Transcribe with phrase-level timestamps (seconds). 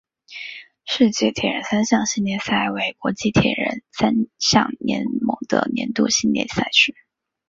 [0.83, 6.95] 世界铁人三项系列赛为国际铁人三项联盟的年度系列赛事。